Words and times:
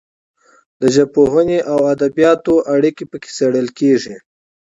د 0.81 0.83
ژبپوهنې 0.95 1.59
او 1.71 1.79
ادبیاتو 1.93 2.53
اړیکې 2.73 3.03
پکې 3.11 3.29
څیړل 3.37 3.67
کیږي. 3.79 4.15